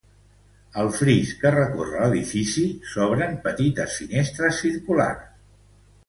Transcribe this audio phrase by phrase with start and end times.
[0.83, 2.63] Al fris que recorre l'edifici
[2.93, 5.29] s'obren petites finestres circulars.